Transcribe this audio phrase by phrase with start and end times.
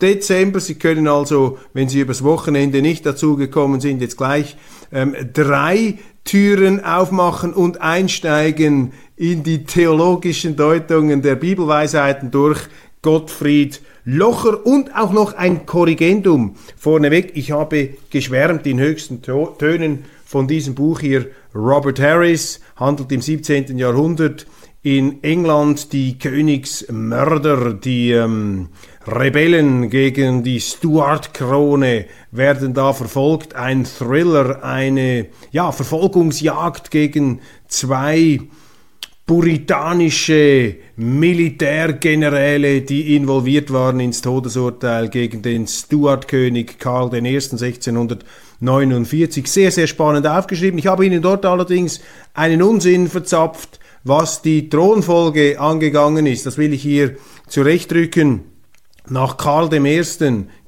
[0.00, 0.60] Dezember.
[0.60, 4.56] Sie können also, wenn Sie übers Wochenende nicht dazugekommen sind, jetzt gleich
[4.92, 12.58] ähm, drei Türen aufmachen und einsteigen in die theologischen Deutungen der Bibelweisheiten durch
[13.02, 17.32] Gottfried Locher und auch noch ein Korrigendum vorneweg.
[17.34, 21.26] Ich habe geschwärmt in höchsten Tönen von diesem Buch hier.
[21.54, 23.76] Robert Harris handelt im 17.
[23.76, 24.46] Jahrhundert
[24.82, 28.70] in England die Königsmörder, die ähm,
[29.06, 33.54] Rebellen gegen die Stuart-Krone werden da verfolgt.
[33.54, 38.40] Ein Thriller, eine ja, Verfolgungsjagd gegen zwei
[39.30, 47.18] puritanische Militärgeneräle, die involviert waren ins Todesurteil gegen den Stuart-König Karl I.
[47.18, 49.46] 1649.
[49.46, 50.80] Sehr, sehr spannend aufgeschrieben.
[50.80, 52.00] Ich habe Ihnen dort allerdings
[52.34, 57.14] einen Unsinn verzapft was die Thronfolge angegangen ist, das will ich hier
[57.46, 58.40] zurechtrücken.
[59.08, 60.02] Nach Karl I.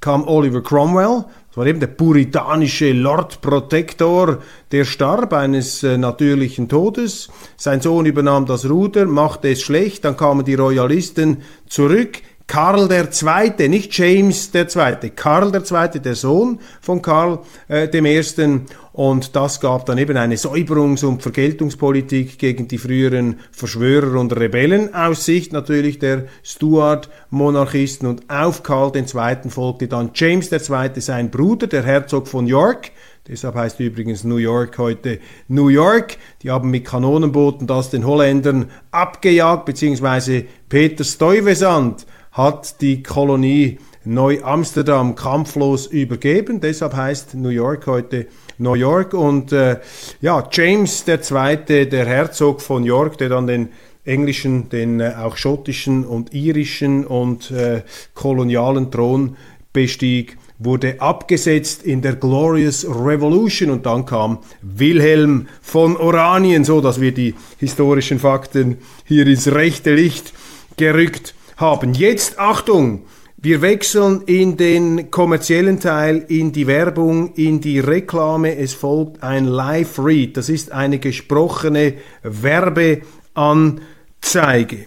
[0.01, 4.39] kam Oliver Cromwell, das war eben der puritanische Lord Protector,
[4.71, 7.29] der starb eines äh, natürlichen Todes.
[7.59, 12.23] Sein Sohn übernahm das Ruder, machte es schlecht, dann kamen die Royalisten zurück.
[12.47, 18.61] Karl II., nicht James II., Karl II., der Sohn von Karl äh, I.
[18.93, 24.95] Und das gab dann eben eine Säuberungs- und Vergeltungspolitik gegen die früheren Verschwörer und Rebellen
[24.95, 28.07] aus Sicht natürlich der Stuart-Monarchisten.
[28.07, 29.07] Und auf Karl II.
[29.49, 32.91] folgte dann James II., sein Bruder, der Herzog von York.
[33.29, 36.17] Deshalb heißt übrigens New York heute New York.
[36.43, 45.15] Die haben mit Kanonenbooten das den Holländern abgejagt, beziehungsweise Peter Stuyvesant hat die Kolonie Neu-Amsterdam
[45.15, 46.61] kampflos übergeben.
[46.61, 48.27] Deshalb heißt New York heute
[48.59, 49.15] New York.
[49.15, 49.79] Und äh,
[50.21, 53.69] ja, James II., der Herzog von York, der dann den
[54.05, 57.83] englischen, den äh, auch schottischen und irischen und äh,
[58.15, 59.37] kolonialen Thron
[59.73, 67.01] bestieg, wurde abgesetzt in der Glorious Revolution und dann kam Wilhelm von Oranien, so dass
[67.01, 70.33] wir die historischen Fakten hier ins rechte Licht
[70.77, 71.95] gerückt haben.
[71.95, 73.07] Jetzt Achtung,
[73.39, 78.57] wir wechseln in den kommerziellen Teil, in die Werbung, in die Reklame.
[78.57, 80.37] Es folgt ein Live-Read.
[80.37, 84.87] Das ist eine gesprochene Werbeanzeige.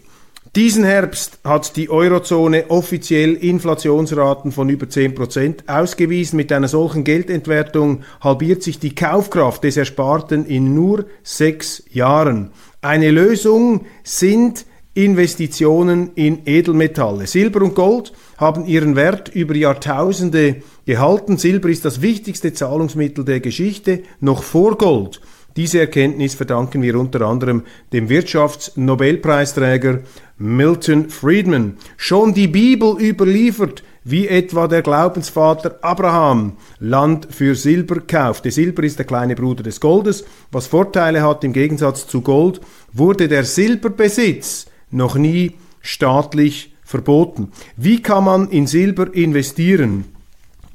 [0.56, 6.38] Diesen Herbst hat die Eurozone offiziell Inflationsraten von über 10% ausgewiesen.
[6.38, 12.52] Mit einer solchen Geldentwertung halbiert sich die Kaufkraft des Ersparten in nur sechs Jahren.
[12.82, 17.28] Eine Lösung sind Investitionen in Edelmetalle.
[17.28, 21.38] Silber und Gold haben ihren Wert über Jahrtausende gehalten.
[21.38, 25.20] Silber ist das wichtigste Zahlungsmittel der Geschichte, noch vor Gold.
[25.58, 30.00] Diese Erkenntnis verdanken wir unter anderem dem Wirtschaftsnobelpreisträger
[30.38, 31.78] Milton Friedman.
[31.98, 38.50] Schon die Bibel überliefert, wie etwa der Glaubensvater Abraham Land für Silber kaufte.
[38.50, 40.24] Silber ist der kleine Bruder des Goldes.
[40.52, 42.62] Was Vorteile hat im Gegensatz zu Gold,
[42.94, 47.52] wurde der Silberbesitz noch nie staatlich verboten.
[47.78, 50.06] Wie kann man in Silber investieren?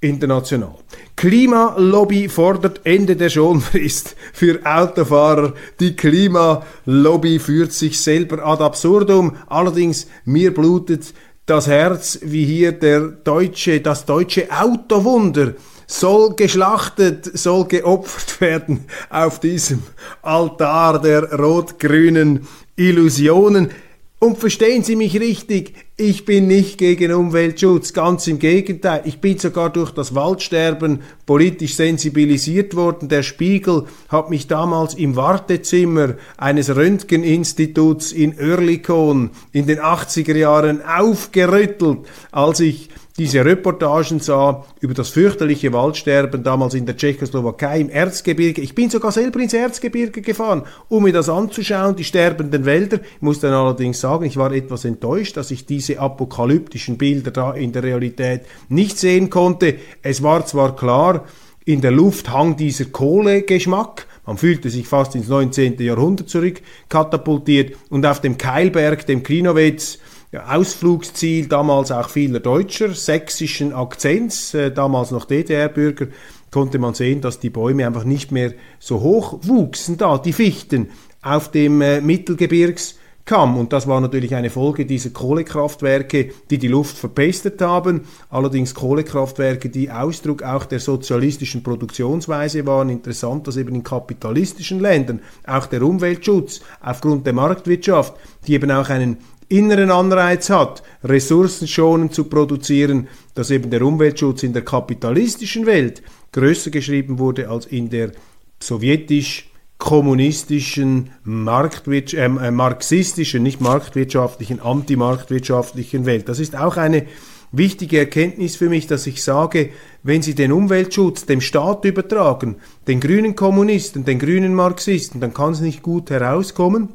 [0.01, 0.73] International.
[1.15, 5.53] Klimalobby fordert Ende der Schonfrist für Autofahrer.
[5.79, 9.35] Die Klimalobby führt sich selber ad absurdum.
[9.45, 11.13] Allerdings mir blutet
[11.45, 15.53] das Herz, wie hier der deutsche, das deutsche Autowunder
[15.87, 19.81] soll geschlachtet, soll geopfert werden auf diesem
[20.21, 23.71] Altar der rot-grünen Illusionen.
[24.19, 29.01] Und verstehen Sie mich richtig, ich bin nicht gegen Umweltschutz, ganz im Gegenteil.
[29.05, 33.09] Ich bin sogar durch das Waldsterben politisch sensibilisiert worden.
[33.09, 40.81] Der Spiegel hat mich damals im Wartezimmer eines Röntgeninstituts in Oerlikon in den 80er Jahren
[40.83, 41.99] aufgerüttelt,
[42.31, 48.61] als ich diese Reportagen sah über das fürchterliche Waldsterben damals in der Tschechoslowakei im Erzgebirge.
[48.61, 52.99] Ich bin sogar selber ins Erzgebirge gefahren, um mir das anzuschauen, die sterbenden Wälder.
[53.15, 57.53] Ich muss dann allerdings sagen, ich war etwas enttäuscht, dass ich diese apokalyptischen Bilder da
[57.53, 59.75] in der Realität nicht sehen konnte.
[60.03, 61.25] Es war zwar klar,
[61.65, 65.77] in der Luft hang dieser Kohlegeschmack, man fühlte sich fast ins 19.
[65.79, 69.99] Jahrhundert zurück katapultiert und auf dem Keilberg, dem Klinowetz,
[70.33, 76.07] Ausflugsziel damals auch vieler Deutscher, sächsischen Akzents, äh, damals noch DDR-Bürger,
[76.51, 80.89] konnte man sehen, dass die Bäume einfach nicht mehr so hoch wuchsen da, die Fichten,
[81.21, 83.57] auf dem äh, Mittelgebirgskamm.
[83.57, 88.01] Und das war natürlich eine Folge dieser Kohlekraftwerke, die die Luft verpestet haben.
[88.29, 92.89] Allerdings Kohlekraftwerke, die Ausdruck auch der sozialistischen Produktionsweise waren.
[92.89, 98.13] Interessant, dass eben in kapitalistischen Ländern auch der Umweltschutz aufgrund der Marktwirtschaft,
[98.45, 99.17] die eben auch einen
[99.49, 106.01] inneren Anreiz hat, ressourcenschonend zu produzieren, dass eben der Umweltschutz in der kapitalistischen Welt
[106.31, 108.11] größer geschrieben wurde als in der
[108.59, 116.27] sowjetisch kommunistischen, Marktwirtsch äh, äh, marxistischen, nicht marktwirtschaftlichen, antimarktwirtschaftlichen Welt.
[116.29, 117.05] Das ist auch eine
[117.51, 119.69] wichtige Erkenntnis für mich, dass ich sage,
[120.03, 122.57] wenn Sie den Umweltschutz dem Staat übertragen,
[122.87, 126.93] den grünen Kommunisten, den grünen Marxisten, dann kann es nicht gut herauskommen.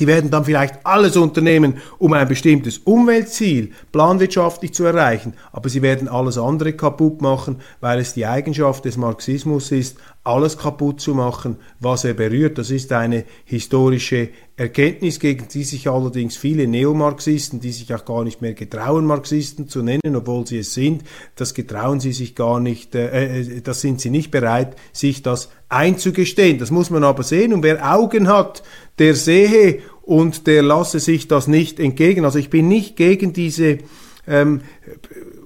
[0.00, 5.82] Die werden dann vielleicht alles unternehmen, um ein bestimmtes Umweltziel planwirtschaftlich zu erreichen, aber sie
[5.82, 11.14] werden alles andere kaputt machen, weil es die Eigenschaft des Marxismus ist, alles kaputt zu
[11.14, 12.56] machen, was er berührt.
[12.56, 14.30] Das ist eine historische
[14.62, 19.68] Erkenntnis, gegen die sich allerdings viele Neomarxisten, die sich auch gar nicht mehr getrauen, Marxisten
[19.68, 21.02] zu nennen, obwohl sie es sind,
[21.34, 25.50] das getrauen sie sich gar nicht, äh, äh, das sind sie nicht bereit, sich das
[25.68, 26.58] einzugestehen.
[26.58, 28.62] Das muss man aber sehen und wer Augen hat,
[28.98, 32.24] der sehe und der lasse sich das nicht entgegen.
[32.24, 33.78] Also ich bin nicht gegen diese
[34.28, 34.60] ähm,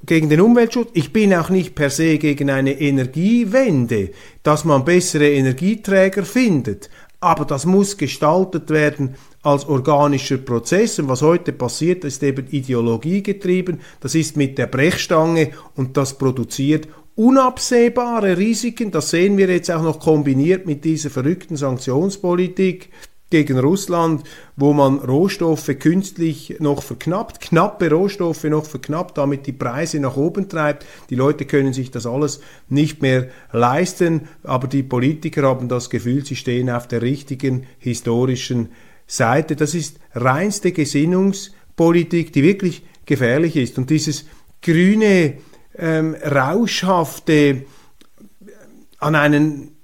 [0.07, 0.91] gegen den Umweltschutz.
[0.95, 4.11] Ich bin auch nicht per se gegen eine Energiewende,
[4.43, 6.89] dass man bessere Energieträger findet.
[7.21, 10.99] Aber das muss gestaltet werden als organischer Prozess.
[10.99, 13.81] Und was heute passiert, ist eben ideologiegetrieben.
[14.01, 18.91] Das ist mit der Brechstange und das produziert unabsehbare Risiken.
[18.91, 22.91] Das sehen wir jetzt auch noch kombiniert mit dieser verrückten Sanktionspolitik
[23.31, 24.23] gegen Russland,
[24.55, 30.49] wo man Rohstoffe künstlich noch verknappt, knappe Rohstoffe noch verknappt, damit die Preise nach oben
[30.49, 30.87] treibt.
[31.11, 36.25] Die Leute können sich das alles nicht mehr leisten, aber die Politiker haben das Gefühl,
[36.25, 38.69] sie stehen auf der richtigen historischen
[39.09, 39.57] Seite.
[39.57, 43.77] Das ist reinste Gesinnungspolitik, die wirklich gefährlich ist.
[43.77, 44.27] Und dieses
[44.63, 45.35] grüne,
[45.77, 47.65] ähm, rauschhafte,
[48.99, 49.77] an einen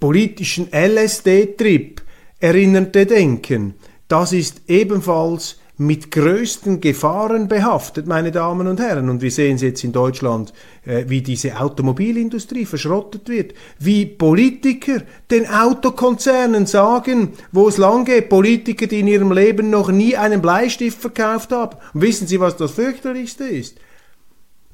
[0.00, 2.02] politischen LSD-Trip
[2.40, 3.74] erinnerte Denken,
[4.08, 9.08] das ist ebenfalls mit größten Gefahren behaftet, meine Damen und Herren.
[9.08, 10.52] Und wir sehen es jetzt in Deutschland,
[10.84, 18.28] äh, wie diese Automobilindustrie verschrottet wird, wie Politiker den Autokonzernen sagen, wo es lang geht,
[18.28, 21.76] Politiker, die in ihrem Leben noch nie einen Bleistift verkauft haben.
[21.94, 23.76] Und wissen Sie, was das fürchterlichste ist?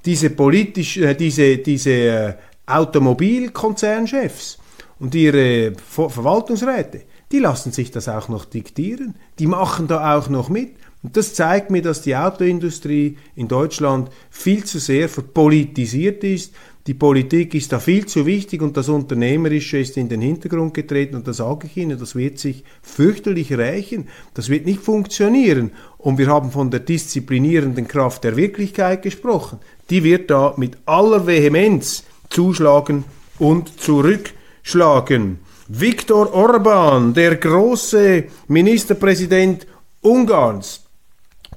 [0.07, 4.57] Diese politisch, äh, diese, diese äh, Automobilkonzernchefs
[5.01, 7.03] und ihre Verwaltungsräte,
[7.35, 9.17] die lassen sich das auch noch diktieren.
[9.41, 10.71] Die machen da auch noch mit.
[11.03, 16.55] Und das zeigt mir, dass die Autoindustrie in Deutschland viel zu sehr verpolitisiert ist.
[16.87, 21.17] Die Politik ist da viel zu wichtig und das Unternehmerische ist in den Hintergrund getreten
[21.17, 24.07] und da sage ich Ihnen, das wird sich fürchterlich rächen.
[24.35, 25.73] Das wird nicht funktionieren.
[25.99, 29.59] Und wir haben von der disziplinierenden Kraft der Wirklichkeit gesprochen.
[29.91, 33.03] Die wird da mit aller Vehemenz zuschlagen
[33.41, 35.41] und zurückschlagen.
[35.69, 39.67] Viktor Orban, der große Ministerpräsident
[40.03, 40.83] Ungarns,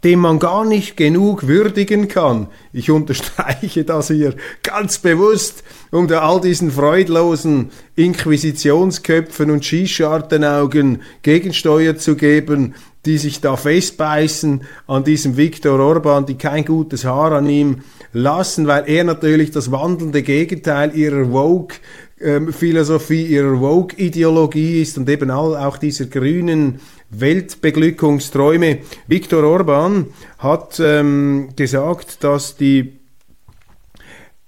[0.02, 2.48] den man gar nicht genug würdigen kann.
[2.72, 5.62] Ich unterstreiche das hier ganz bewusst,
[5.92, 15.04] um all diesen freudlosen Inquisitionsköpfen und Skischartenaugen Gegensteuer zu geben, die sich da festbeißen an
[15.04, 17.82] diesem Viktor Orban, die kein gutes Haar an ihm
[18.14, 21.76] lassen, weil er natürlich das wandelnde Gegenteil ihrer Vogue
[22.20, 28.80] ähm, Philosophie, ihrer Vogue-Ideologie ist und eben auch dieser grünen Weltbeglückungsträume.
[29.08, 30.08] Viktor Orban
[30.40, 32.94] hat ähm, gesagt, dass die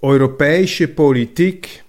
[0.01, 1.83] europäische Politik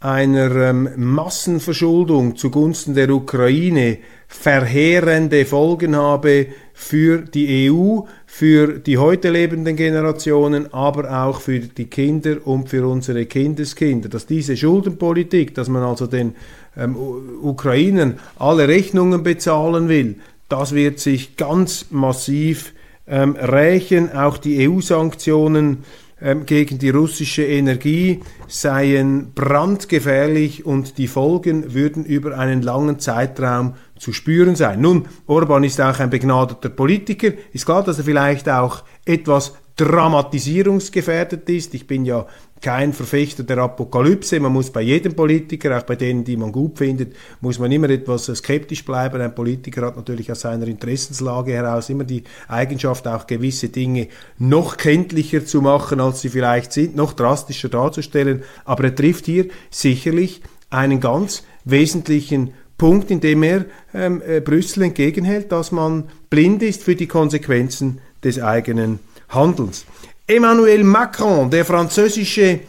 [0.00, 9.28] einer ähm, Massenverschuldung zugunsten der Ukraine verheerende Folgen habe für die EU, für die heute
[9.28, 14.08] lebenden Generationen, aber auch für die Kinder und für unsere Kindeskinder.
[14.08, 16.34] Dass diese Schuldenpolitik, dass man also den
[16.78, 16.96] ähm,
[17.42, 20.16] Ukrainern alle Rechnungen bezahlen will,
[20.48, 22.72] das wird sich ganz massiv
[23.06, 24.12] ähm, rächen.
[24.12, 25.84] Auch die EU-Sanktionen
[26.22, 33.74] ähm, gegen die russische Energie seien brandgefährlich und die Folgen würden über einen langen Zeitraum
[33.98, 34.80] zu spüren sein.
[34.80, 37.32] Nun, Orban ist auch ein begnadeter Politiker.
[37.52, 41.74] Ist klar, dass er vielleicht auch etwas dramatisierungsgefährdet ist.
[41.74, 42.26] Ich bin ja
[42.60, 44.38] kein Verfechter der Apokalypse.
[44.38, 47.88] Man muss bei jedem Politiker, auch bei denen, die man gut findet, muss man immer
[47.88, 49.20] etwas skeptisch bleiben.
[49.20, 54.76] Ein Politiker hat natürlich aus seiner Interessenslage heraus immer die Eigenschaft, auch gewisse Dinge noch
[54.76, 58.42] kenntlicher zu machen, als sie vielleicht sind, noch drastischer darzustellen.
[58.64, 64.84] Aber er trifft hier sicherlich einen ganz wesentlichen Punkt, in dem er ähm, äh, Brüssel
[64.84, 69.84] entgegenhält, dass man blind ist für die Konsequenzen des eigenen Handelns.
[70.30, 72.60] Emmanuel Macron, der französische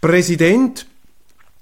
[0.00, 0.86] Präsident,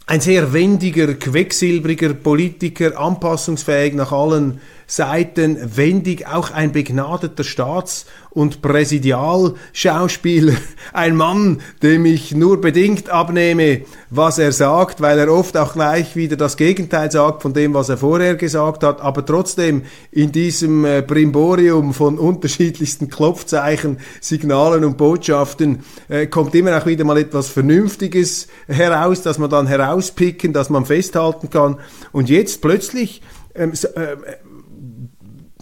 [0.07, 8.63] ein sehr wendiger, quecksilbriger Politiker, anpassungsfähig nach allen Seiten, wendig, auch ein begnadeter Staats- und
[8.63, 10.53] Präsidialschauspieler,
[10.93, 16.15] ein Mann, dem ich nur bedingt abnehme, was er sagt, weil er oft auch gleich
[16.15, 20.85] wieder das Gegenteil sagt von dem, was er vorher gesagt hat, aber trotzdem in diesem
[20.85, 27.49] äh, Brimborium von unterschiedlichsten Klopfzeichen, Signalen und Botschaften äh, kommt immer auch wieder mal etwas
[27.49, 31.79] Vernünftiges heraus, dass man dann herauspicken, dass man festhalten kann.
[32.13, 33.23] Und jetzt plötzlich
[33.55, 34.17] ähm, äh,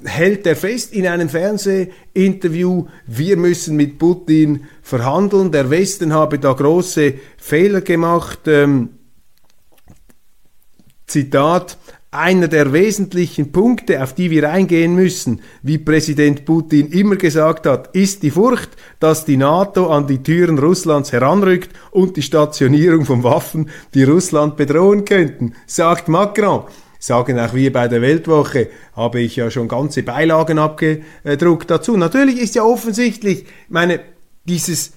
[0.05, 6.53] hält er fest in einem Fernsehinterview, wir müssen mit Putin verhandeln, der Westen habe da
[6.53, 8.41] große Fehler gemacht.
[8.47, 8.91] Ähm,
[11.07, 11.79] Zitat,
[12.11, 17.95] einer der wesentlichen Punkte, auf die wir eingehen müssen, wie Präsident Putin immer gesagt hat,
[17.95, 18.71] ist die Furcht,
[19.01, 24.57] dass die NATO an die Türen Russlands heranrückt und die Stationierung von Waffen, die Russland
[24.57, 26.65] bedrohen könnten, sagt Macron
[27.05, 31.99] sagen auch wir bei der Weltwoche, habe ich ja schon ganze Beilagen abgedruckt dazu.
[31.99, 34.01] Natürlich ist ja offensichtlich, meine,
[34.45, 34.93] dieses,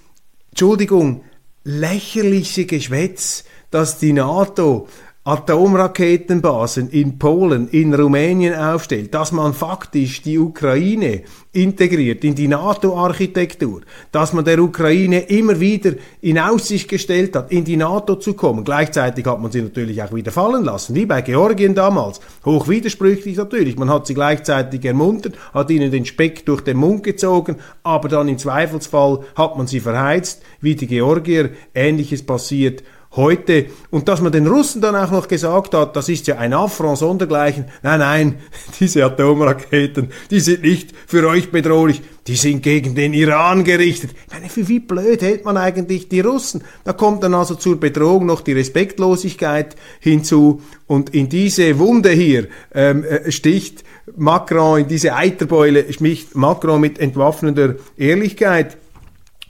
[0.52, 1.26] Entschuldigung,
[1.66, 4.88] lächerliche Geschwätz, dass die NATO
[5.28, 13.82] Atomraketenbasen in Polen, in Rumänien aufstellt, dass man faktisch die Ukraine integriert in die NATO-Architektur,
[14.14, 18.64] dass man der Ukraine immer wieder in Aussicht gestellt hat, in die NATO zu kommen.
[18.64, 22.22] Gleichzeitig hat man sie natürlich auch wieder fallen lassen, wie bei Georgien damals.
[22.46, 23.78] Hoch widersprüchlich natürlich.
[23.78, 28.30] Man hat sie gleichzeitig ermuntert, hat ihnen den Speck durch den Mund gezogen, aber dann
[28.30, 31.50] im Zweifelsfall hat man sie verheizt, wie die Georgier.
[31.76, 32.82] Ähnliches passiert
[33.18, 33.66] heute.
[33.90, 37.00] Und dass man den Russen dann auch noch gesagt hat, das ist ja ein Affront
[37.00, 37.66] sondergleichen.
[37.84, 38.36] Nein, nein,
[38.80, 44.12] diese Atomraketen, die sind nicht für euch bedrohlich, die sind gegen den Iran gerichtet.
[44.28, 46.64] Ich meine, für wie blöd hält man eigentlich die Russen?
[46.84, 50.62] Da kommt dann also zur Bedrohung noch die Respektlosigkeit hinzu.
[50.88, 53.84] Und in diese Wunde hier ähm, äh, sticht
[54.16, 58.78] Macron, in diese Eiterbeule sticht Macron mit entwaffnender Ehrlichkeit.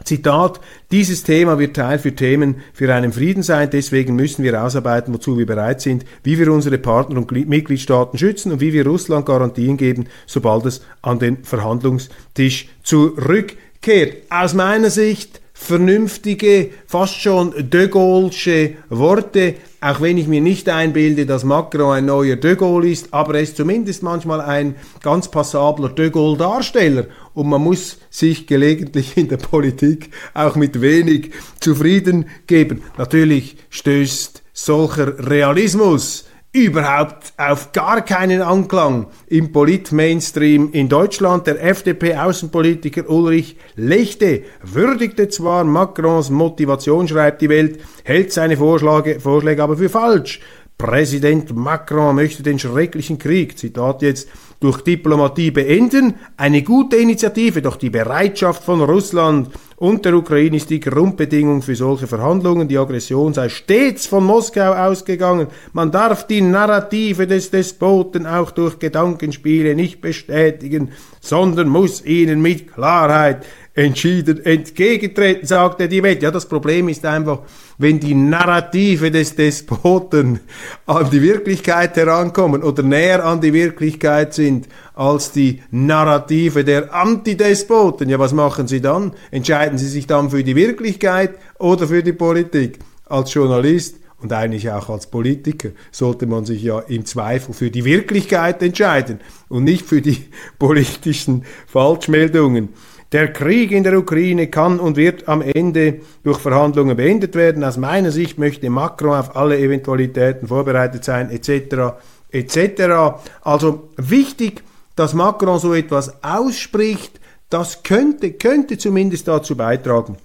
[0.07, 0.59] Zitat,
[0.89, 5.37] dieses Thema wird Teil für Themen für einen Frieden sein, deswegen müssen wir ausarbeiten, wozu
[5.37, 9.77] wir bereit sind, wie wir unsere Partner und Mitgliedstaaten schützen und wie wir Russland Garantien
[9.77, 14.23] geben, sobald es an den Verhandlungstisch zurückkehrt.
[14.29, 21.25] Aus meiner Sicht vernünftige, fast schon de Gaulle'sche Worte, auch wenn ich mir nicht einbilde,
[21.25, 25.89] dass Macron ein neuer de Gaulle ist, aber er ist zumindest manchmal ein ganz passabler
[25.89, 32.83] de Gaulle-Darsteller und man muss sich gelegentlich in der Politik auch mit wenig zufrieden geben.
[32.97, 41.45] Natürlich stößt solcher Realismus überhaupt auf gar keinen Anklang im Polit-Mainstream in Deutschland.
[41.45, 49.61] Der FDP-Außenpolitiker Ulrich Lechte würdigte zwar Macrons Motivation, schreibt die Welt, hält seine Vorschläge, Vorschläge
[49.61, 50.41] aber für falsch.
[50.77, 56.15] Präsident Macron möchte den schrecklichen Krieg, Zitat jetzt, durch Diplomatie beenden.
[56.35, 59.49] Eine gute Initiative, doch die Bereitschaft von Russland
[59.79, 62.67] und der Ukraine ist die Grundbedingung für solche Verhandlungen.
[62.67, 65.47] Die Aggression sei stets von Moskau ausgegangen.
[65.71, 70.89] Man darf die Narrative des Despoten auch durch Gedankenspiele nicht bestätigen,
[71.21, 73.45] sondern muss ihnen mit Klarheit
[73.77, 76.23] entschieden entgegentreten, sagte die Welt.
[76.23, 77.41] Ja, das Problem ist einfach,
[77.77, 80.39] wenn die Narrative des Despoten
[80.87, 88.09] an die Wirklichkeit herankommen oder näher an die Wirklichkeit sind als die Narrative der Antidespoten,
[88.09, 89.11] ja, was machen sie dann?
[89.29, 92.79] Entscheiden sie sich dann für die Wirklichkeit oder für die Politik?
[93.05, 97.85] Als Journalist und eigentlich auch als Politiker sollte man sich ja im Zweifel für die
[97.85, 99.19] Wirklichkeit entscheiden
[99.49, 100.25] und nicht für die
[100.59, 102.69] politischen Falschmeldungen.
[103.13, 107.63] Der Krieg in der Ukraine kann und wird am Ende durch Verhandlungen beendet werden.
[107.63, 111.95] Aus meiner Sicht möchte Macron auf alle Eventualitäten vorbereitet sein, etc.
[112.31, 113.21] etc.
[113.41, 114.61] Also wichtig,
[114.97, 120.17] dass Macron so etwas ausspricht, das könnte, könnte zumindest dazu beitragen,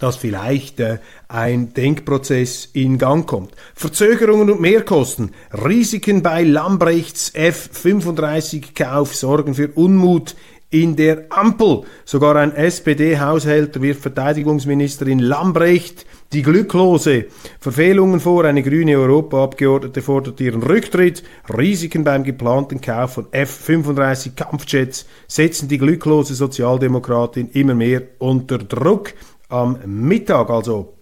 [0.00, 0.98] dass vielleicht äh,
[1.28, 3.52] ein Denkprozess in Gang kommt.
[3.74, 10.34] Verzögerungen und Mehrkosten, Risiken bei Lambrechts F-35-Kauf sorgen für Unmut
[10.70, 11.82] in der Ampel.
[12.04, 17.26] Sogar ein SPD-Haushälter wirft Verteidigungsministerin Lambrecht die glücklose
[17.60, 18.44] Verfehlungen vor.
[18.44, 21.22] Eine grüne Europaabgeordnete fordert ihren Rücktritt.
[21.56, 29.14] Risiken beim geplanten Kauf von F-35 Kampfjets setzen die glücklose Sozialdemokratin immer mehr unter Druck.
[29.48, 30.95] Am Mittag, also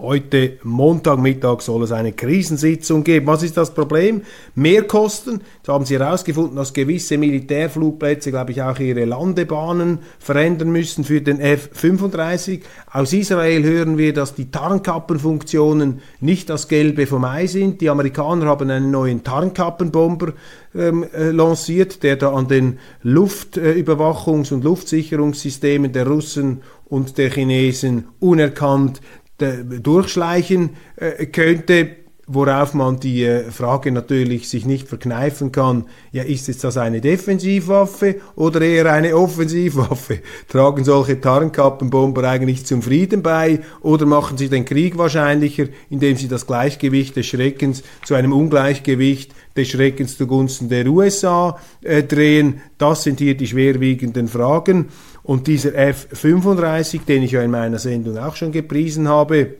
[0.00, 3.26] Heute Montagmittag soll es eine Krisensitzung geben.
[3.26, 4.22] Was ist das Problem?
[4.54, 5.40] Mehrkosten.
[5.64, 11.20] Da haben sie herausgefunden, dass gewisse Militärflugplätze, glaube ich, auch ihre Landebahnen verändern müssen für
[11.20, 12.60] den F-35.
[12.92, 17.80] Aus Israel hören wir, dass die Tarnkappenfunktionen nicht das Gelbe vom Ei sind.
[17.80, 20.32] Die Amerikaner haben einen neuen Tarnkappenbomber
[20.76, 28.08] ähm, äh, lanciert, der da an den Luftüberwachungs- und Luftsicherungssystemen der Russen und der Chinesen
[28.18, 29.00] unerkannt
[29.38, 31.96] durchschleichen äh, könnte,
[32.28, 37.00] worauf man die äh, Frage natürlich sich nicht verkneifen kann, ja, ist jetzt das eine
[37.00, 40.20] Defensivwaffe oder eher eine Offensivwaffe?
[40.48, 46.28] Tragen solche Tarnkappenbomber eigentlich zum Frieden bei oder machen sie den Krieg wahrscheinlicher, indem sie
[46.28, 52.60] das Gleichgewicht des Schreckens zu einem Ungleichgewicht des Schreckens zugunsten der USA äh, drehen?
[52.76, 54.88] Das sind hier die schwerwiegenden Fragen.
[55.28, 59.56] Und dieser F-35, den ich ja in meiner Sendung auch schon gepriesen habe,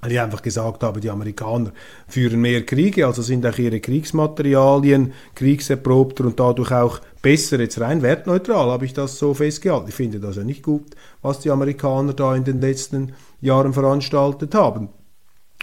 [0.00, 1.74] weil ich einfach gesagt habe, die Amerikaner
[2.08, 8.00] führen mehr Kriege, also sind auch ihre Kriegsmaterialien kriegserprobter und dadurch auch besser, jetzt rein
[8.00, 9.90] wertneutral habe ich das so festgehalten.
[9.90, 13.12] Ich finde das ja nicht gut, was die Amerikaner da in den letzten
[13.42, 14.88] Jahren veranstaltet haben.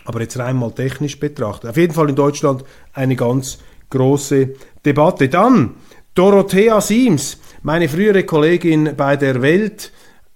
[0.06, 1.72] Aber jetzt rein mal technisch betrachtet.
[1.72, 3.58] Auf jeden Fall in Deutschland eine ganz
[3.90, 4.54] große
[4.86, 5.30] Debatte.
[5.30, 5.78] Dann
[6.14, 9.92] Dorothea Siems meine frühere Kollegin bei der Welt,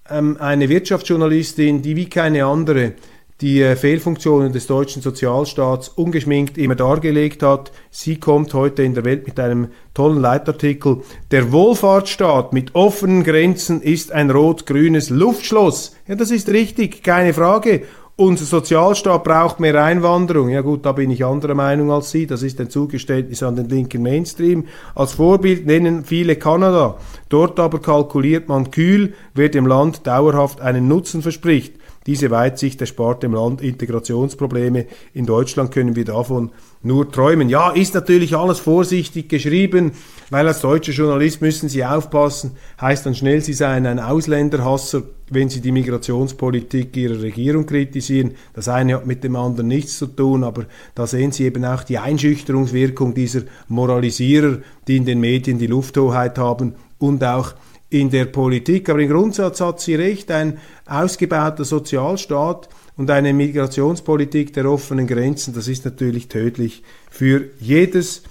[0.10, 2.94] ähm, eine Wirtschaftsjournalistin, die wie keine andere
[3.42, 7.72] die äh, Fehlfunktionen des deutschen Sozialstaats ungeschminkt immer dargelegt hat.
[7.92, 11.02] Sie kommt heute in der Welt mit einem tollen Leitartikel.
[11.32, 15.96] Der Wohlfahrtsstaat mit offenen Grenzen ist ein rot-grünes Luftschloss.
[16.08, 17.84] Ja, das ist richtig, keine Frage.
[18.18, 20.48] Unser Sozialstaat braucht mehr Einwanderung.
[20.48, 22.26] Ja gut, da bin ich anderer Meinung als Sie.
[22.26, 24.68] Das ist ein Zugeständnis an den linken Mainstream.
[24.96, 26.96] Als Vorbild nennen viele Kanada.
[27.28, 31.74] Dort aber kalkuliert man kühl, wer dem Land dauerhaft einen Nutzen verspricht.
[32.08, 34.86] Diese Weitsicht erspart dem Land Integrationsprobleme.
[35.14, 36.52] In Deutschland können wir davon
[36.84, 37.50] nur träumen.
[37.50, 39.94] Ja, ist natürlich alles vorsichtig geschrieben,
[40.30, 45.50] weil als deutscher Journalist müssen Sie aufpassen, heißt dann schnell, Sie seien ein Ausländerhasser, wenn
[45.50, 48.36] Sie die Migrationspolitik Ihrer Regierung kritisieren.
[48.54, 51.82] Das eine hat mit dem anderen nichts zu tun, aber da sehen Sie eben auch
[51.82, 57.56] die Einschüchterungswirkung dieser Moralisierer, die in den Medien die Lufthoheit haben und auch
[58.00, 58.90] in der Politik.
[58.90, 65.54] Aber im Grundsatz hat sie recht, ein ausgebauter Sozialstaat und eine Migrationspolitik der offenen Grenzen,
[65.54, 68.24] das ist natürlich tödlich für jedes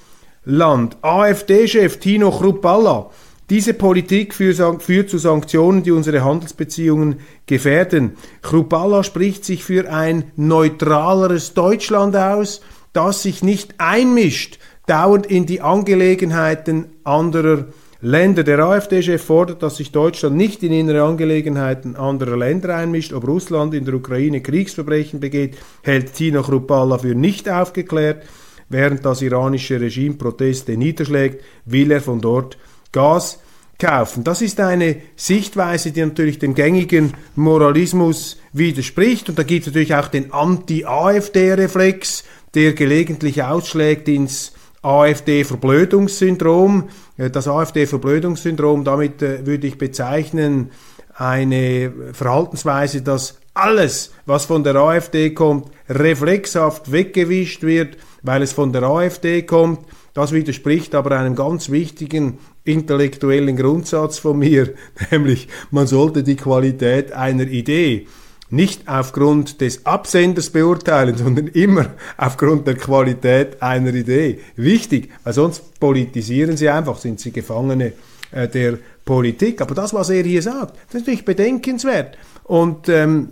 [0.44, 0.98] Land.
[1.03, 3.11] AfD-Chef Tino Chrupalla.
[3.50, 8.16] Diese Politik führt zu Sanktionen, die unsere Handelsbeziehungen gefährden.
[8.42, 12.62] Chrupalla spricht sich für ein neutraleres Deutschland aus,
[12.94, 17.66] das sich nicht einmischt, dauernd in die Angelegenheiten anderer
[18.05, 18.45] Länder.
[18.45, 23.14] Der AfD-Chef fordert, dass sich Deutschland nicht in innere Angelegenheiten anderer Länder einmischt.
[23.14, 28.23] Ob Russland in der Ukraine Kriegsverbrechen begeht, hält Tino Chrupalla für nicht aufgeklärt.
[28.69, 32.59] Während das iranische Regime Proteste niederschlägt, will er von dort
[32.93, 33.40] Gas
[33.79, 34.23] kaufen.
[34.23, 39.31] Das ist eine Sichtweise, die natürlich dem gängigen Moralismus widerspricht.
[39.31, 44.53] Und da gibt es natürlich auch den Anti-AfD-Reflex, der gelegentlich ausschlägt ins
[44.85, 46.90] AfD-Verblödungssyndrom.
[47.16, 50.70] Äh, das AfD-Verblödungssyndrom, damit äh, würde ich bezeichnen,
[51.16, 58.73] eine Verhaltensweise, dass alles, was von der AfD kommt, reflexhaft weggewischt wird, weil es von
[58.73, 59.87] der AfD kommt.
[60.12, 64.75] Das widerspricht aber einem ganz wichtigen intellektuellen Grundsatz von mir,
[65.11, 68.07] nämlich man sollte die Qualität einer Idee
[68.55, 71.87] nicht aufgrund des Absenders beurteilen, sondern immer
[72.17, 74.40] aufgrund der Qualität einer Idee.
[74.57, 77.93] Wichtig, weil sonst politisieren sie einfach, sind sie Gefangene
[78.31, 79.61] äh, der Politik.
[79.61, 82.17] Aber das, was er hier sagt, das ist natürlich bedenkenswert.
[82.45, 83.29] Und ähm,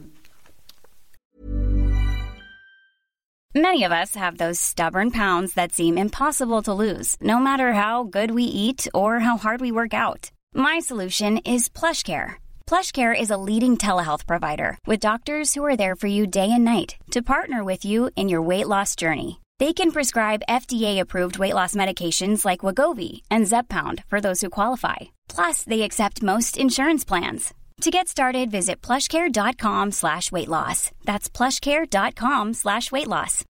[3.54, 8.02] Many of us have those stubborn pounds that seem impossible to lose, no matter how
[8.02, 10.30] good we eat or how hard we work out.
[10.54, 12.41] My solution is PlushCare.
[12.72, 16.64] PlushCare is a leading telehealth provider with doctors who are there for you day and
[16.64, 19.42] night to partner with you in your weight loss journey.
[19.58, 25.12] They can prescribe FDA-approved weight loss medications like Wagovi and Zepbound for those who qualify.
[25.28, 27.52] Plus, they accept most insurance plans.
[27.82, 30.90] To get started, visit plushcare.com slash weight loss.
[31.04, 33.44] That's plushcare.com slash weight loss.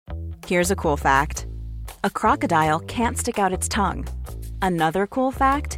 [0.47, 1.45] Here's a cool fact.
[2.03, 4.07] A crocodile can't stick out its tongue.
[4.63, 5.77] Another cool fact,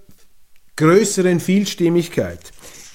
[0.81, 2.39] größeren Vielstimmigkeit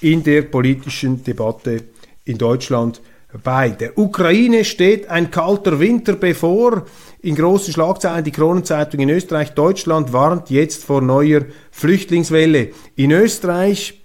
[0.01, 1.85] in der politischen Debatte
[2.25, 3.01] in Deutschland
[3.44, 3.70] bei.
[3.70, 6.85] Der Ukraine steht ein kalter Winter bevor.
[7.22, 12.70] In großen Schlagzeilen die Kronenzeitung in Österreich, Deutschland warnt jetzt vor neuer Flüchtlingswelle.
[12.96, 14.03] In Österreich,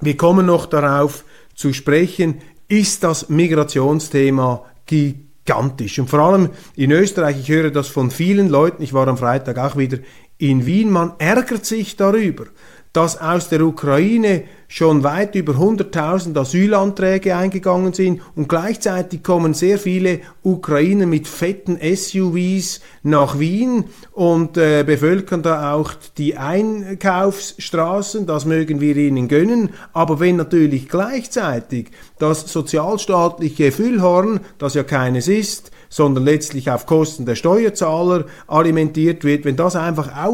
[0.00, 1.24] wir kommen noch darauf
[1.56, 2.36] zu sprechen,
[2.68, 5.98] ist das Migrationsthema gigantisch.
[5.98, 9.58] Und vor allem in Österreich, ich höre das von vielen Leuten, ich war am Freitag
[9.58, 9.98] auch wieder
[10.38, 12.46] in Wien, man ärgert sich darüber,
[12.92, 19.78] dass aus der Ukraine schon weit über 100.000 Asylanträge eingegangen sind und gleichzeitig kommen sehr
[19.78, 28.44] viele Ukrainer mit fetten SUVs nach Wien und äh, bevölkern da auch die Einkaufsstraßen, das
[28.44, 35.72] mögen wir ihnen gönnen, aber wenn natürlich gleichzeitig das sozialstaatliche Füllhorn, das ja keines ist,
[35.88, 40.24] sondern letztlich auf Kosten der Steuerzahler alimentiert wird, wenn das einfach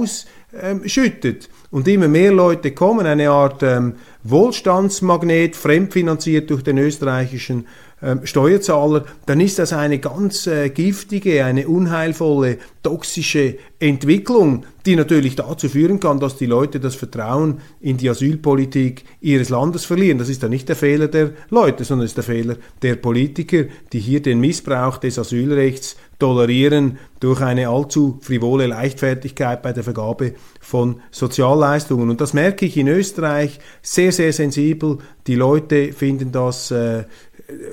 [0.63, 7.67] ausschüttet, und immer mehr Leute kommen, eine Art ähm, Wohlstandsmagnet, fremdfinanziert durch den österreichischen
[8.03, 15.35] ähm, Steuerzahler, dann ist das eine ganz äh, giftige, eine unheilvolle, toxische Entwicklung, die natürlich
[15.35, 20.19] dazu führen kann, dass die Leute das Vertrauen in die Asylpolitik ihres Landes verlieren.
[20.19, 24.01] Das ist dann nicht der Fehler der Leute, sondern ist der Fehler der Politiker, die
[24.01, 31.01] hier den Missbrauch des Asylrechts tolerieren durch eine allzu frivole Leichtfertigkeit bei der Vergabe von
[31.11, 32.11] Sozialleistungen.
[32.11, 34.99] Und das merke ich in Österreich sehr, sehr sensibel.
[35.27, 37.05] Die Leute finden das äh,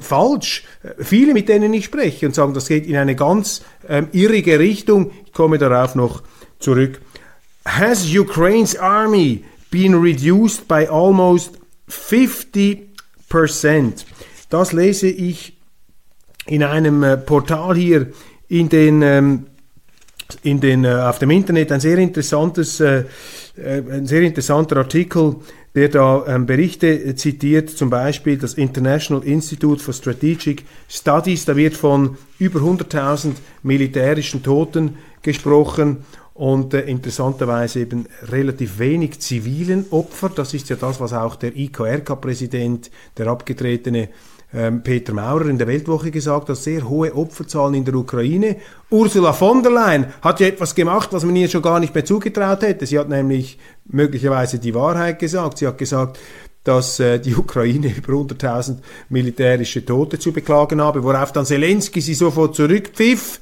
[0.01, 0.63] falsch.
[0.99, 5.12] Viele, mit denen ich spreche, und sagen, das geht in eine ganz ähm, irrige Richtung.
[5.25, 6.23] Ich komme darauf noch
[6.60, 7.01] zurück.
[7.65, 11.58] Has Ukraine's army been reduced by almost
[11.89, 14.06] 50%?
[14.49, 15.58] Das lese ich
[16.45, 18.12] in einem äh, Portal hier
[18.53, 19.45] in den, ähm,
[20.43, 23.05] in den, äh, auf dem Internet ein sehr interessantes, äh,
[23.57, 25.37] äh, ein sehr interessanter Artikel,
[25.73, 31.73] der da ähm, Berichte zitiert, zum Beispiel das International Institute for Strategic Studies, da wird
[31.73, 40.29] von über 100.000 militärischen Toten gesprochen und äh, interessanterweise eben relativ wenig zivilen Opfer.
[40.29, 44.09] Das ist ja das, was auch der IKRK-Präsident, der abgetretene
[44.83, 48.57] Peter Maurer in der Weltwoche gesagt hat, sehr hohe Opferzahlen in der Ukraine.
[48.91, 52.05] Ursula von der Leyen hat ja etwas gemacht, was man ihr schon gar nicht mehr
[52.05, 52.85] zugetraut hätte.
[52.85, 55.57] Sie hat nämlich möglicherweise die Wahrheit gesagt.
[55.57, 56.19] Sie hat gesagt,
[56.63, 58.77] dass äh, die Ukraine über 100.000
[59.09, 63.39] militärische Tote zu beklagen habe, worauf dann Zelensky sie sofort zurückpfiff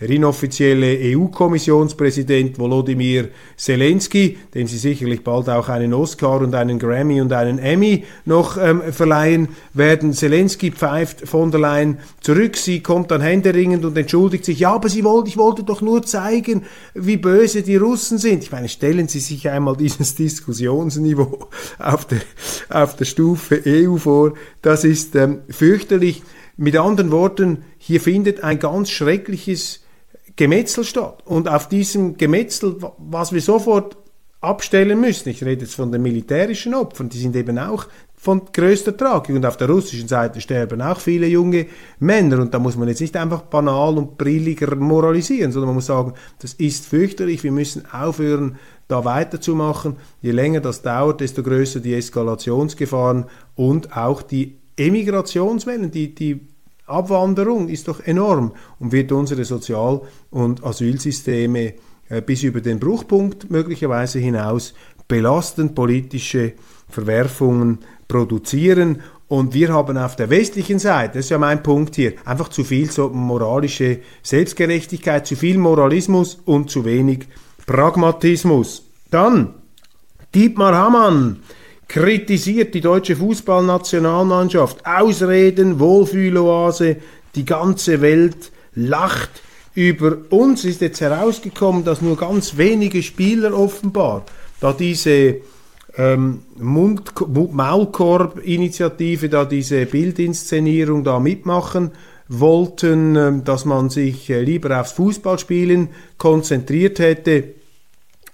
[0.00, 7.20] der inoffizielle EU-Kommissionspräsident Volodymyr Zelensky, dem sie sicherlich bald auch einen Oscar und einen Grammy
[7.20, 10.12] und einen Emmy noch ähm, verleihen werden.
[10.12, 14.88] Zelensky pfeift von der Leyen zurück, sie kommt dann händeringend und entschuldigt sich, ja, aber
[14.88, 18.42] sie wollte, ich wollte doch nur zeigen, wie böse die Russen sind.
[18.42, 22.20] Ich meine, stellen Sie sich einmal dieses Diskussionsniveau auf der,
[22.70, 26.22] auf der Stufe EU vor, das ist ähm, fürchterlich.
[26.56, 29.81] Mit anderen Worten, hier findet ein ganz schreckliches
[30.36, 31.22] Gemetzel statt.
[31.24, 33.96] Und auf diesem Gemetzel, was wir sofort
[34.40, 38.96] abstellen müssen, ich rede jetzt von den militärischen Opfern, die sind eben auch von größter
[38.96, 39.34] Tragik.
[39.34, 41.66] Und auf der russischen Seite sterben auch viele junge
[41.98, 42.38] Männer.
[42.40, 46.14] Und da muss man jetzt nicht einfach banal und brilliger moralisieren, sondern man muss sagen,
[46.38, 47.42] das ist fürchterlich.
[47.42, 49.96] Wir müssen aufhören, da weiterzumachen.
[50.20, 53.24] Je länger das dauert, desto größer die Eskalationsgefahren
[53.56, 56.51] und auch die Emigrationswellen, die, die
[56.86, 61.74] Abwanderung ist doch enorm und wird unsere Sozial- und Asylsysteme
[62.08, 64.74] äh, bis über den Bruchpunkt möglicherweise hinaus
[65.08, 66.54] belastend politische
[66.88, 69.02] Verwerfungen produzieren.
[69.28, 72.64] Und wir haben auf der westlichen Seite, das ist ja mein Punkt hier, einfach zu
[72.64, 77.28] viel so moralische Selbstgerechtigkeit, zu viel Moralismus und zu wenig
[77.66, 78.90] Pragmatismus.
[79.10, 79.54] Dann
[80.34, 81.38] Dietmar Hamann
[81.92, 84.86] kritisiert die deutsche Fußballnationalmannschaft.
[84.86, 86.96] Ausreden, Wohlfühloase,
[87.34, 89.42] die ganze Welt lacht
[89.74, 90.64] über uns.
[90.64, 94.24] Ist jetzt herausgekommen, dass nur ganz wenige Spieler offenbar
[94.58, 95.42] da diese
[95.98, 101.90] ähm, Maulkorb-Initiative, da diese Bildinszenierung da mitmachen
[102.26, 107.52] wollten, ähm, dass man sich äh, lieber aufs Fußballspielen konzentriert hätte.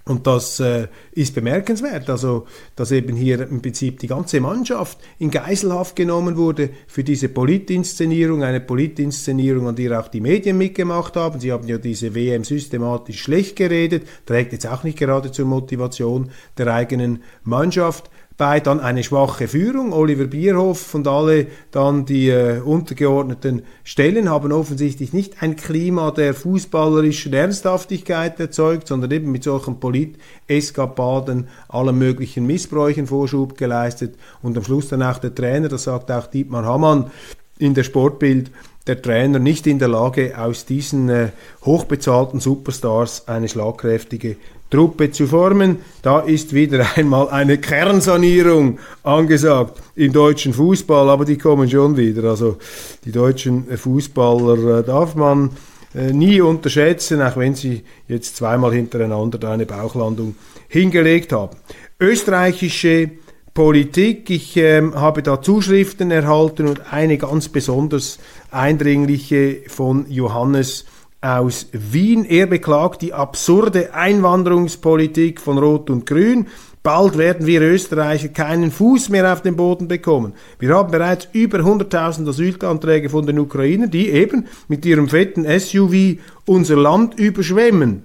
[0.08, 5.30] Und das äh, ist bemerkenswert, also dass eben hier im Prinzip die ganze Mannschaft in
[5.30, 11.40] Geiselhaft genommen wurde für diese Politinszenierung, eine Politinszenierung, an der auch die Medien mitgemacht haben.
[11.40, 16.30] Sie haben ja diese WM systematisch schlecht geredet, trägt jetzt auch nicht gerade zur Motivation
[16.56, 19.92] der eigenen Mannschaft bei, dann eine schwache Führung.
[19.92, 26.35] Oliver Bierhoff und alle dann die äh, untergeordneten Stellen haben offensichtlich nicht ein Klima der
[26.35, 34.62] fußballerischen Ernsthaftigkeit erzeugt, sondern eben mit solchen Polit-Eskapaden allen möglichen Missbräuchen Vorschub geleistet und am
[34.62, 37.11] Schluss dann auch der Trainer, das sagt auch Dietmar Hammann
[37.59, 38.53] in der Sportbild,
[38.88, 41.29] der Trainer nicht in der Lage, aus diesen äh,
[41.64, 44.37] hochbezahlten Superstars eine schlagkräftige
[44.70, 45.79] Truppe zu formen.
[46.03, 52.24] Da ist wieder einmal eine Kernsanierung angesagt im deutschen Fußball, aber die kommen schon wieder.
[52.24, 52.57] Also
[53.05, 55.51] die deutschen Fußballer äh, darf man
[55.94, 60.35] äh, nie unterschätzen, auch wenn sie jetzt zweimal hintereinander eine Bauchlandung
[60.68, 61.57] hingelegt haben.
[62.01, 63.11] Österreichische
[63.59, 64.31] Politik.
[64.31, 70.84] Ich äh, habe da Zuschriften erhalten und eine ganz besonders eindringliche von Johannes
[71.20, 72.24] aus Wien.
[72.24, 76.46] Er beklagt die absurde Einwanderungspolitik von Rot und Grün.
[76.82, 80.32] Bald werden wir Österreicher keinen Fuß mehr auf den Boden bekommen.
[80.58, 86.18] Wir haben bereits über 100.000 Asylanträge von den Ukrainern, die eben mit ihrem fetten SUV
[86.46, 88.04] unser Land überschwemmen.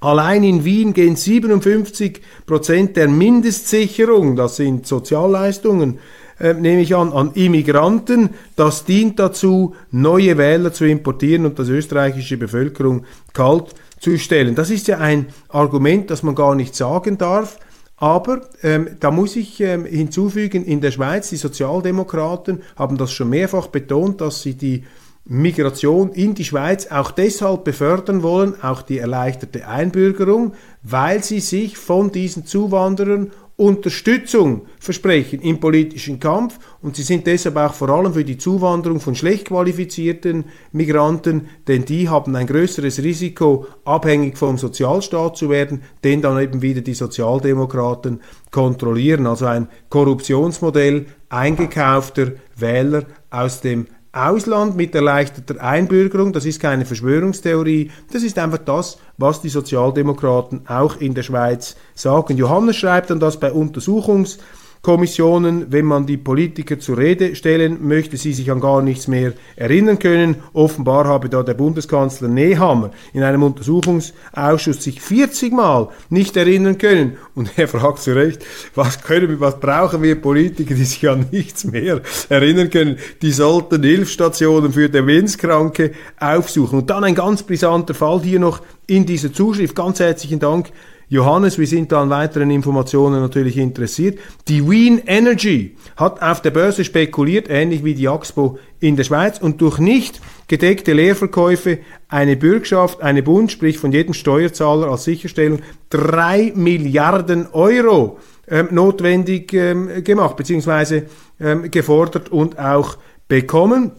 [0.00, 6.00] Allein in Wien gehen 57 Prozent der Mindestsicherung, das sind Sozialleistungen,
[6.42, 8.30] äh, nehme ich an, an Immigranten.
[8.56, 14.56] Das dient dazu, neue Wähler zu importieren und das österreichische Bevölkerung kalt zu stellen.
[14.56, 17.58] Das ist ja ein Argument, das man gar nicht sagen darf.
[17.96, 23.28] Aber ähm, da muss ich ähm, hinzufügen, in der Schweiz, die Sozialdemokraten haben das schon
[23.28, 24.82] mehrfach betont, dass sie die
[25.24, 31.78] Migration in die Schweiz auch deshalb befördern wollen, auch die erleichterte Einbürgerung, weil sie sich
[31.78, 33.30] von diesen Zuwanderern
[33.62, 38.98] Unterstützung versprechen im politischen Kampf und sie sind deshalb auch vor allem für die Zuwanderung
[38.98, 45.82] von schlecht qualifizierten Migranten, denn die haben ein größeres Risiko, abhängig vom Sozialstaat zu werden,
[46.02, 48.20] den dann eben wieder die Sozialdemokraten
[48.50, 49.28] kontrollieren.
[49.28, 57.90] Also ein Korruptionsmodell eingekaufter Wähler aus dem Ausland mit erleichterter Einbürgerung, das ist keine Verschwörungstheorie,
[58.12, 62.36] das ist einfach das, was die Sozialdemokraten auch in der Schweiz sagen.
[62.36, 64.38] Johannes schreibt dann das bei Untersuchungs-
[64.82, 69.32] Kommissionen, wenn man die Politiker zur Rede stellen möchte, sie sich an gar nichts mehr
[69.54, 70.36] erinnern können.
[70.54, 77.16] Offenbar habe da der Bundeskanzler Nehammer in einem Untersuchungsausschuss sich 40 Mal nicht erinnern können.
[77.36, 81.26] Und er fragt zu Recht, was können wir, was brauchen wir Politiker, die sich an
[81.30, 82.98] nichts mehr erinnern können?
[83.22, 86.80] Die sollten Hilfsstationen für Demenzkranke aufsuchen.
[86.80, 89.76] Und dann ein ganz brisanter Fall hier noch in dieser Zuschrift.
[89.76, 90.72] Ganz herzlichen Dank
[91.12, 94.18] Johannes, wir sind da an weiteren Informationen natürlich interessiert.
[94.48, 99.38] Die Wien Energy hat auf der Börse spekuliert, ähnlich wie die Axpo in der Schweiz,
[99.38, 105.58] und durch nicht gedeckte Leerverkäufe eine Bürgschaft, eine Bund, sprich von jedem Steuerzahler als Sicherstellung,
[105.90, 112.96] drei Milliarden Euro ähm, notwendig ähm, gemacht, beziehungsweise ähm, gefordert und auch
[113.28, 113.90] bekommen.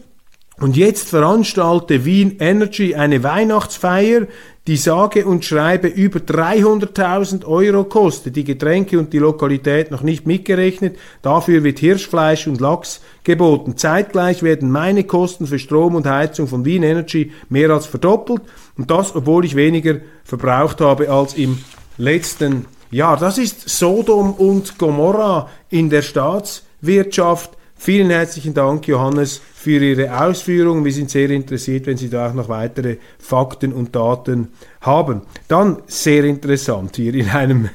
[0.58, 4.26] Und jetzt veranstalte Wien Energy eine Weihnachtsfeier,
[4.66, 10.26] die sage und schreibe über 300.000 Euro kostet, die Getränke und die Lokalität noch nicht
[10.26, 10.96] mitgerechnet.
[11.20, 13.76] Dafür wird Hirschfleisch und Lachs geboten.
[13.76, 18.40] Zeitgleich werden meine Kosten für Strom und Heizung von Wien Energy mehr als verdoppelt
[18.78, 21.58] und das, obwohl ich weniger verbraucht habe als im
[21.98, 23.18] letzten Jahr.
[23.18, 27.50] Das ist Sodom und Gomorra in der Staatswirtschaft.
[27.84, 30.86] Vielen herzlichen Dank, Johannes, für Ihre Ausführungen.
[30.86, 34.48] Wir sind sehr interessiert, wenn Sie da auch noch weitere Fakten und Daten
[34.80, 35.20] haben.
[35.48, 37.68] Dann sehr interessant hier in einem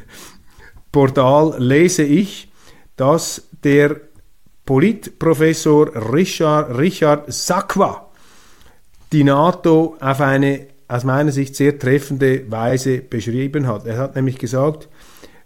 [0.92, 2.52] Portal lese ich,
[2.96, 4.02] dass der
[4.66, 8.10] Politprofessor Richard, Richard Sakwa
[9.14, 13.86] die NATO auf eine aus meiner Sicht sehr treffende Weise beschrieben hat.
[13.86, 14.90] Er hat nämlich gesagt,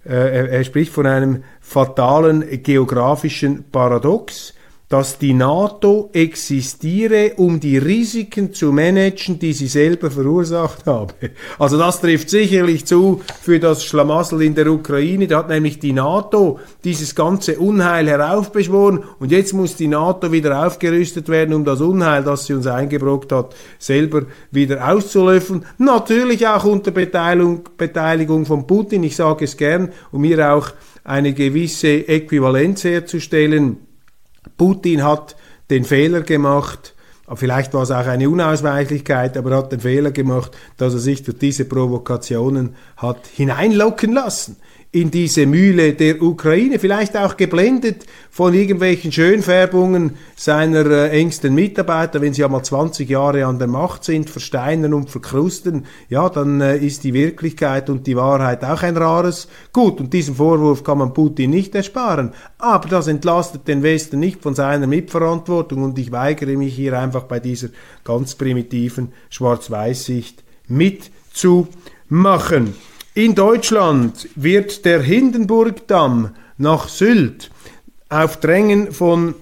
[0.05, 4.53] er, er spricht von einem fatalen geografischen Paradox,
[4.93, 11.15] dass die NATO existiere, um die Risiken zu managen, die sie selber verursacht habe.
[11.57, 15.25] Also das trifft sicherlich zu für das Schlamassel in der Ukraine.
[15.25, 20.63] Da hat nämlich die NATO dieses ganze Unheil heraufbeschworen und jetzt muss die NATO wieder
[20.63, 25.65] aufgerüstet werden, um das Unheil, das sie uns eingebrockt hat, selber wieder auszulöffeln.
[25.79, 30.69] Natürlich auch unter Beteiligung, Beteiligung von Putin, ich sage es gern, um hier auch
[31.03, 33.77] eine gewisse Äquivalenz herzustellen
[34.63, 35.35] Putin hat
[35.69, 36.93] den Fehler gemacht,
[37.35, 41.21] vielleicht war es auch eine Unausweichlichkeit, aber er hat den Fehler gemacht, dass er sich
[41.21, 44.55] durch diese Provokationen hat hineinlocken lassen
[44.93, 52.21] in diese Mühle der Ukraine, vielleicht auch geblendet von irgendwelchen Schönfärbungen seiner äh, engsten Mitarbeiter,
[52.21, 56.77] wenn sie einmal 20 Jahre an der Macht sind, versteinern und verkrusten, ja, dann äh,
[56.77, 59.99] ist die Wirklichkeit und die Wahrheit auch ein rares Gut.
[59.99, 62.31] Und diesen Vorwurf kann man Putin nicht ersparen.
[62.59, 67.23] Aber das entlastet den Westen nicht von seiner Mitverantwortung und ich weigere mich hier einfach
[67.23, 67.69] bei dieser
[68.03, 72.75] ganz primitiven Schwarz-Weiß-Sicht mitzumachen.
[73.15, 77.51] In Deutschland wird der Hindenburgdamm nach Sylt
[78.09, 79.35] auf Drängen von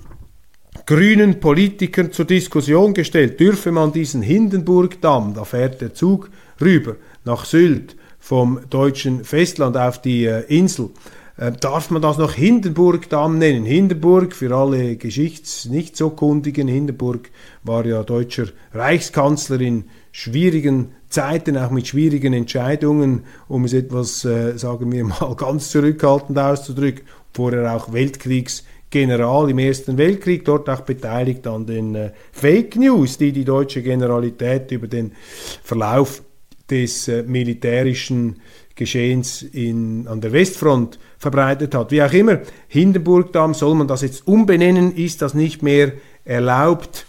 [0.86, 3.40] grünen Politikern zur Diskussion gestellt.
[3.40, 6.30] Dürfe man diesen Hindenburgdamm, da fährt der Zug
[6.60, 10.90] rüber nach Sylt vom deutschen Festland auf die äh, Insel,
[11.38, 13.64] äh, darf man das noch Hindenburgdamm nennen?
[13.64, 17.30] Hindenburg, für alle Geschichts nicht so kundigen, Hindenburg
[17.64, 24.58] war ja deutscher Reichskanzler in schwierigen Zeiten, auch mit schwierigen Entscheidungen, um es etwas, äh,
[24.58, 31.46] sagen wir mal, ganz zurückhaltend auszudrücken, vorher auch Weltkriegsgeneral im Ersten Weltkrieg, dort auch beteiligt
[31.48, 35.12] an den äh, Fake News, die die deutsche Generalität über den
[35.64, 36.24] Verlauf
[36.70, 38.38] des äh, militärischen
[38.76, 41.92] Geschehens in, an der Westfront verbreitet hat.
[41.92, 45.92] Wie auch immer, Hindenburgdamm, soll man das jetzt umbenennen, ist das nicht mehr
[46.24, 47.06] erlaubt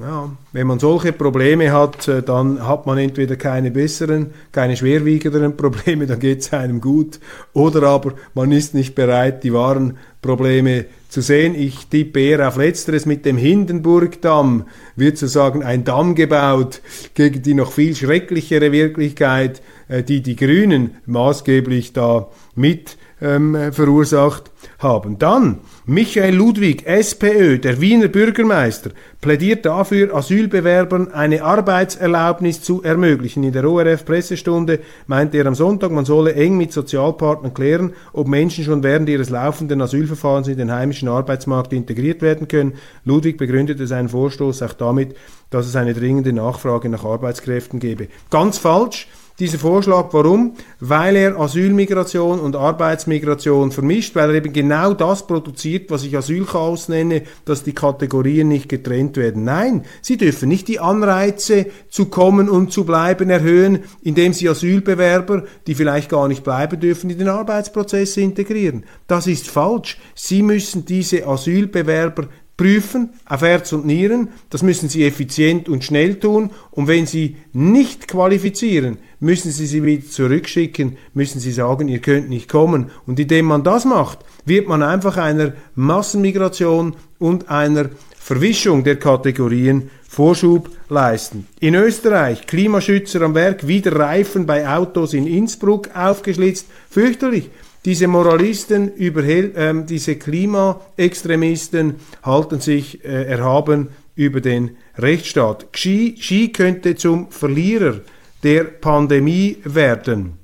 [0.00, 5.56] ja, wenn man solche Probleme hat, äh, dann hat man entweder keine besseren, keine schwerwiegenderen
[5.56, 7.20] Probleme, dann geht es einem gut,
[7.52, 11.54] oder aber man ist nicht bereit, die wahren Probleme zu sehen.
[11.54, 13.06] Ich tippe eher auf Letzteres.
[13.06, 16.80] Mit dem Hindenburgdamm wird sozusagen ein Damm gebaut
[17.14, 24.50] gegen die noch viel schrecklichere Wirklichkeit, äh, die die Grünen maßgeblich da mit ähm, verursacht
[24.78, 25.18] haben.
[25.18, 33.42] Dann Michael Ludwig, SPÖ, der Wiener Bürgermeister, plädiert dafür, Asylbewerbern eine Arbeitserlaubnis zu ermöglichen.
[33.42, 34.78] In der ORF-Pressestunde
[35.08, 39.28] meinte er am Sonntag, man solle eng mit Sozialpartnern klären, ob Menschen schon während ihres
[39.28, 42.74] laufenden Asylverfahrens in den heimischen Arbeitsmarkt integriert werden können.
[43.04, 45.16] Ludwig begründete seinen Vorstoß auch damit,
[45.50, 48.06] dass es eine dringende Nachfrage nach Arbeitskräften gebe.
[48.30, 49.08] Ganz falsch
[49.38, 50.08] dieser Vorschlag.
[50.12, 50.54] Warum?
[50.80, 56.88] Weil er Asylmigration und Arbeitsmigration vermischt, weil er eben genau das produziert, was ich Asylchaos
[56.88, 59.44] nenne, dass die Kategorien nicht getrennt werden.
[59.44, 65.44] Nein, sie dürfen nicht die Anreize zu kommen und zu bleiben erhöhen, indem sie Asylbewerber,
[65.66, 68.84] die vielleicht gar nicht bleiben dürfen, in den Arbeitsprozess integrieren.
[69.06, 69.98] Das ist falsch.
[70.14, 74.28] Sie müssen diese Asylbewerber prüfen auf Herz und Nieren.
[74.50, 76.50] Das müssen Sie effizient und schnell tun.
[76.70, 82.28] Und wenn Sie nicht qualifizieren, müssen Sie sie wieder zurückschicken, müssen Sie sagen, ihr könnt
[82.28, 82.90] nicht kommen.
[83.06, 89.90] Und indem man das macht, wird man einfach einer Massenmigration und einer Verwischung der Kategorien
[90.08, 91.46] Vorschub leisten.
[91.60, 96.66] In Österreich Klimaschützer am Werk, wieder Reifen bei Autos in Innsbruck aufgeschlitzt.
[96.90, 97.48] Fürchterlich.
[97.84, 101.94] Diese Moralisten, äh, diese Klimaextremisten
[102.24, 105.72] halten sich äh, erhaben über den Rechtsstaat.
[105.72, 108.00] Xi, Xi könnte zum Verlierer
[108.42, 110.34] der Pandemie werden,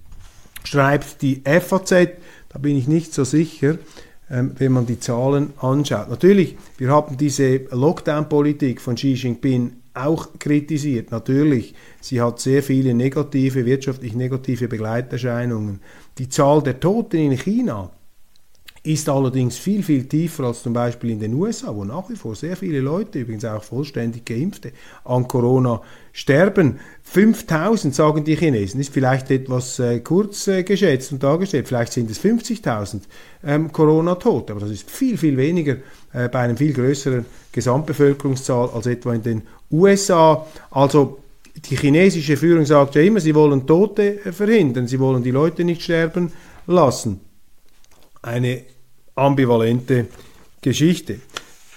[0.65, 1.91] schreibt die FAZ.
[2.49, 3.79] Da bin ich nicht so sicher,
[4.31, 6.09] ähm, wenn man die Zahlen anschaut.
[6.09, 11.11] Natürlich, wir haben diese Lockdown-Politik von Xi Jinping auch kritisiert.
[11.11, 15.81] Natürlich, sie hat sehr viele negative, wirtschaftlich negative Begleiterscheinungen.
[16.19, 17.91] Die Zahl der Toten in China
[18.83, 22.35] ist allerdings viel, viel tiefer als zum Beispiel in den USA, wo nach wie vor
[22.35, 24.73] sehr viele Leute, übrigens auch vollständig Geimpfte,
[25.05, 26.79] an Corona sterben.
[27.03, 31.69] 5000, sagen die Chinesen, ist vielleicht etwas äh, kurz äh, geschätzt und dargestellt.
[31.69, 33.01] Vielleicht sind es 50.000
[33.45, 35.77] ähm, Corona-Tote, aber das ist viel, viel weniger
[36.13, 40.47] äh, bei einer viel größeren Gesamtbevölkerungszahl als etwa in den USA.
[40.71, 41.19] Also
[41.69, 45.65] die chinesische Führung sagt ja immer, sie wollen Tote äh, verhindern, sie wollen die Leute
[45.65, 46.33] nicht sterben
[46.67, 47.21] lassen.
[48.23, 48.63] Eine
[49.15, 50.07] ambivalente
[50.61, 51.21] Geschichte.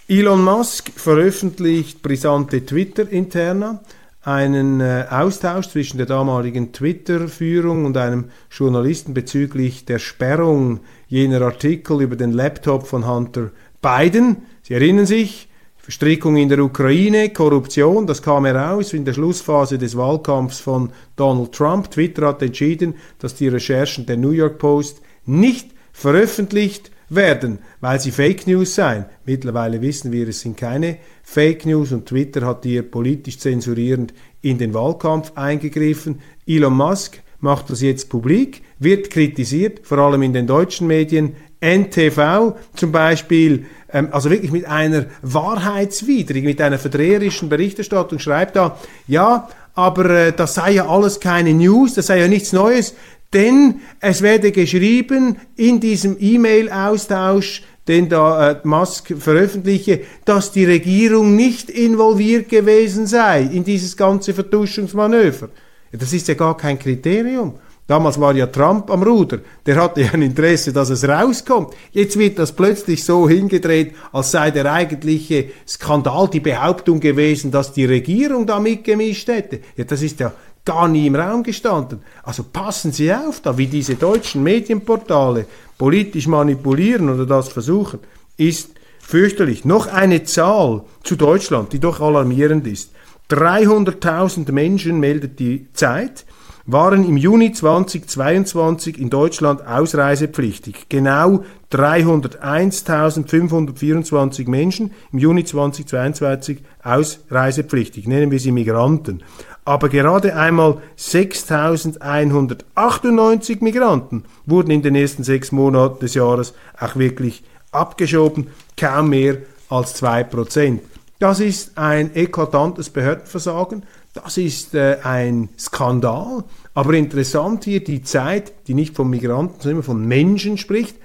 [0.08, 3.82] Elon Musk veröffentlicht brisante Twitter-Interna,
[4.24, 12.02] einen äh, Austausch zwischen der damaligen Twitter-Führung und einem Journalisten bezüglich der Sperrung jener Artikel
[12.02, 14.44] über den Laptop von Hunter Biden.
[14.64, 19.98] Sie erinnern sich, Verstrickung in der Ukraine, Korruption, das kam heraus in der Schlussphase des
[19.98, 21.90] Wahlkampfs von Donald Trump.
[21.90, 28.12] Twitter hat entschieden, dass die Recherchen der New York Post nicht veröffentlicht werden, weil sie
[28.12, 29.06] Fake News seien.
[29.26, 34.58] Mittlerweile wissen wir, es sind keine Fake News und Twitter hat hier politisch zensurierend in
[34.58, 36.20] den Wahlkampf eingegriffen.
[36.48, 41.36] Elon Musk macht das jetzt publik, wird kritisiert, vor allem in den deutschen Medien.
[41.64, 48.78] NTV zum Beispiel ähm, also wirklich mit einer wahrheitswidrigen, mit einer verdreherischen Berichterstattung schreibt da,
[49.08, 52.96] ja, aber äh, das sei ja alles keine News, das sei ja nichts Neues,
[53.34, 61.36] denn es werde geschrieben in diesem E-Mail-Austausch, den da äh, Musk veröffentliche, dass die Regierung
[61.36, 65.50] nicht involviert gewesen sei in dieses ganze Vertuschungsmanöver.
[65.92, 67.56] Ja, das ist ja gar kein Kriterium.
[67.88, 71.74] Damals war ja Trump am Ruder, der hatte ja ein Interesse, dass es rauskommt.
[71.92, 77.74] Jetzt wird das plötzlich so hingedreht, als sei der eigentliche Skandal die Behauptung gewesen, dass
[77.74, 79.60] die Regierung da mitgemischt hätte.
[79.76, 80.32] Ja, das ist ja
[80.66, 82.02] gar nie im Raum gestanden.
[82.24, 85.46] Also passen Sie auf, da wie diese deutschen Medienportale
[85.78, 88.00] politisch manipulieren oder das versuchen,
[88.38, 89.66] ist fürchterlich.
[89.66, 92.92] Noch eine Zahl zu Deutschland, die doch alarmierend ist.
[93.30, 96.26] 300.000 Menschen meldet die Zeit
[96.66, 100.88] waren im Juni 2022 in Deutschland ausreisepflichtig.
[100.90, 108.08] Genau 301.524 Menschen im Juni 2022 ausreisepflichtig.
[108.08, 109.22] Nennen wir sie Migranten.
[109.64, 117.44] Aber gerade einmal 6.198 Migranten wurden in den ersten sechs Monaten des Jahres auch wirklich
[117.72, 118.48] abgeschoben.
[118.76, 119.38] Kaum mehr
[119.70, 120.82] als zwei Prozent.
[121.20, 123.84] Das ist ein eklatantes Behördenversagen.
[124.14, 126.44] Das ist äh, ein Skandal.
[126.74, 130.96] Aber interessant hier die Zeit, die nicht von Migranten, sondern von Menschen spricht.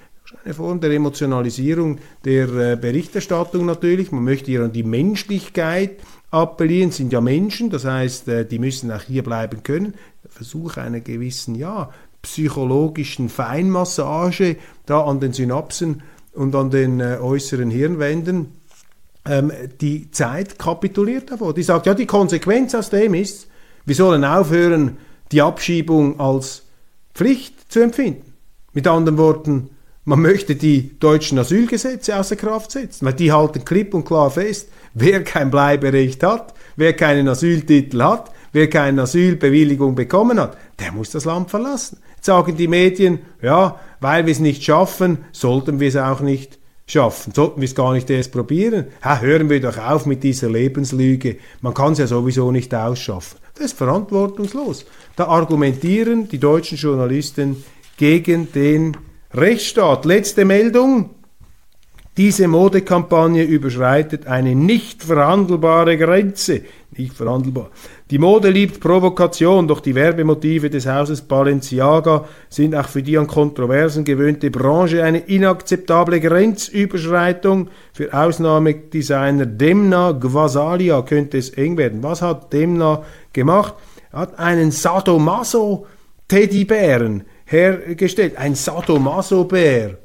[0.44, 4.10] Eine Form der Emotionalisierung der äh, Berichterstattung natürlich.
[4.10, 6.00] Man möchte hier an die Menschlichkeit
[6.30, 9.94] appellieren, sind ja Menschen, das heißt, äh, die müssen auch hier bleiben können.
[10.24, 11.90] Der Versuch einer gewissen, ja,
[12.22, 16.02] psychologischen Feinmassage da an den Synapsen
[16.32, 18.48] und an den äh, äußeren Hirnwänden
[19.26, 21.54] ähm, die Zeit kapituliert davor.
[21.54, 23.48] Die sagt, ja, die Konsequenz aus dem ist,
[23.84, 24.96] wir sollen aufhören,
[25.32, 26.62] die Abschiebung als
[27.14, 28.32] Pflicht zu empfinden.
[28.72, 29.70] Mit anderen Worten,
[30.04, 34.68] man möchte die deutschen Asylgesetze außer Kraft setzen, weil die halten klipp und klar fest,
[34.94, 41.10] wer kein Bleiberecht hat, wer keinen Asyltitel hat, wer keine Asylbewilligung bekommen hat, der muss
[41.10, 41.98] das Land verlassen.
[42.14, 46.58] Jetzt sagen die Medien, ja, weil wir es nicht schaffen, sollten wir es auch nicht
[46.88, 47.32] schaffen.
[47.34, 48.86] Sollten wir es gar nicht erst probieren?
[49.02, 51.36] Ha, hören wir doch auf mit dieser Lebenslüge.
[51.60, 53.38] Man kann es ja sowieso nicht ausschaffen.
[53.54, 54.86] Das ist verantwortungslos.
[55.16, 57.64] Da argumentieren die deutschen Journalisten
[57.96, 58.96] gegen den
[59.32, 60.04] Rechtsstaat.
[60.04, 61.10] Letzte Meldung.
[62.16, 66.62] Diese Modekampagne überschreitet eine nicht verhandelbare Grenze.
[66.96, 67.70] Nicht verhandelbar.
[68.12, 73.26] Die Mode liebt Provokation, doch die Werbemotive des Hauses Balenciaga sind auch für die an
[73.26, 77.68] Kontroversen gewöhnte Branche eine inakzeptable Grenzüberschreitung.
[77.92, 82.04] Für Ausnahmedesigner Demna Gvasalia könnte es eng werden.
[82.04, 83.02] Was hat Demna
[83.32, 83.74] gemacht?
[84.12, 85.88] Er hat einen Sadomaso
[86.28, 88.36] Teddybären hergestellt.
[88.36, 89.98] Ein Sadomaso-Bär.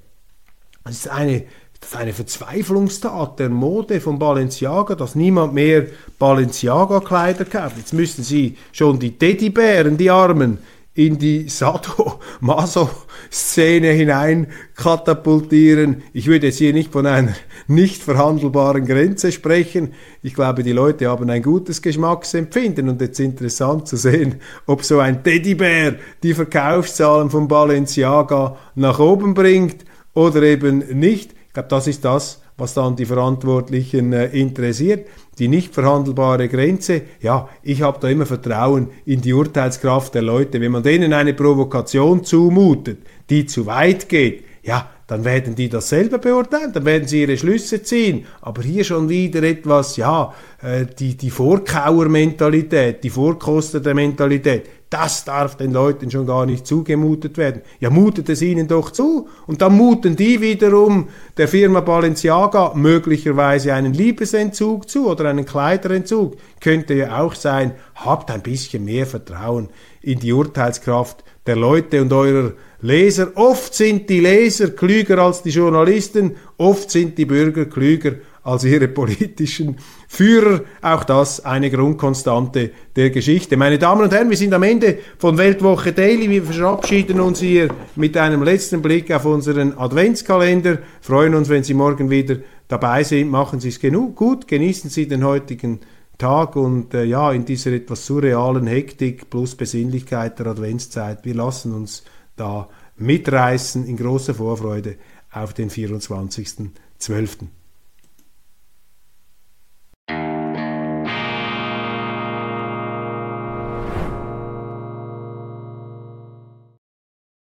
[0.83, 1.43] Das ist eine
[1.81, 5.87] das ist eine Verzweiflungstat der Mode von Balenciaga, dass niemand mehr
[6.19, 7.77] Balenciaga-Kleider kauft.
[7.77, 10.59] Jetzt müssten sie schon die Teddybären, die Armen,
[10.93, 16.03] in die Sado-Maso-Szene hinein katapultieren.
[16.13, 17.33] Ich würde jetzt hier nicht von einer
[17.67, 19.93] nicht verhandelbaren Grenze sprechen.
[20.21, 24.99] Ich glaube, die Leute haben ein gutes Geschmacksempfinden und jetzt interessant zu sehen, ob so
[24.99, 31.31] ein Teddybär die Verkaufszahlen von Balenciaga nach oben bringt oder eben nicht.
[31.51, 35.05] Ich glaube, das ist das, was dann die Verantwortlichen äh, interessiert.
[35.37, 40.61] Die nicht verhandelbare Grenze, ja, ich habe da immer Vertrauen in die Urteilskraft der Leute.
[40.61, 42.99] Wenn man denen eine Provokation zumutet,
[43.29, 47.35] die zu weit geht, ja, dann werden die das selber beurteilen, dann werden sie ihre
[47.35, 48.27] Schlüsse ziehen.
[48.39, 55.71] Aber hier schon wieder etwas, ja, äh, die, die Vorkauermentalität, die Vorkoster-Mentalität, das darf den
[55.71, 57.61] Leuten schon gar nicht zugemutet werden.
[57.79, 59.29] Ja, mutet es ihnen doch zu.
[59.47, 66.35] Und dann muten die wiederum der Firma Balenciaga möglicherweise einen Liebesentzug zu oder einen Kleiderentzug.
[66.59, 67.71] Könnte ja auch sein.
[67.95, 69.69] Habt ein bisschen mehr Vertrauen
[70.01, 73.31] in die Urteilskraft der Leute und eurer Leser.
[73.35, 78.87] Oft sind die Leser klüger als die Journalisten, oft sind die Bürger klüger als ihre
[78.87, 79.77] politischen
[80.07, 80.61] Führer.
[80.81, 83.57] Auch das eine Grundkonstante der Geschichte.
[83.57, 86.29] Meine Damen und Herren, wir sind am Ende von Weltwoche Daily.
[86.29, 90.79] Wir verabschieden uns hier mit einem letzten Blick auf unseren Adventskalender.
[91.01, 92.37] Freuen uns, wenn Sie morgen wieder
[92.67, 93.29] dabei sind.
[93.29, 94.47] Machen Sie es genug gut.
[94.47, 95.79] Genießen Sie den heutigen
[96.17, 101.25] Tag und äh, ja, in dieser etwas surrealen Hektik plus Besinnlichkeit der Adventszeit.
[101.25, 102.03] Wir lassen uns
[102.35, 104.97] da mitreißen in großer Vorfreude
[105.31, 107.47] auf den 24.12.